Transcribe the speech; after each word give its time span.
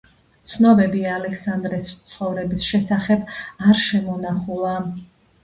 ცნობები 0.51 1.01
ალექსანდრეს 1.17 1.91
ცხოვრების 2.13 2.71
შესახებ 2.71 3.29
არ 3.67 3.79
შემონახულა. 3.85 4.75